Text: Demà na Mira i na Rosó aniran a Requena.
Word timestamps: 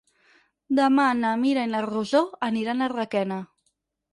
Demà 0.79 1.03
na 1.17 1.35
Mira 1.43 1.65
i 1.67 1.71
na 1.75 1.83
Rosó 1.89 2.25
aniran 2.51 2.81
a 2.81 2.89
Requena. 2.99 3.39